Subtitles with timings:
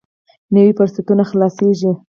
[0.53, 1.91] نوي فرصتونه خلاصېږي.